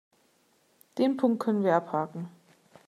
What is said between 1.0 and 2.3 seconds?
Punkt können wir abhaken.